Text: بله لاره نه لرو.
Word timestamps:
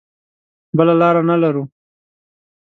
بله 0.77 0.93
لاره 0.99 1.21
نه 1.29 1.35
لرو. 1.41 1.63